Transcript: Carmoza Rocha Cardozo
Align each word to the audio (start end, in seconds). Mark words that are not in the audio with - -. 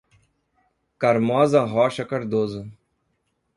Carmoza 0.97 1.63
Rocha 1.63 2.03
Cardozo 2.03 2.67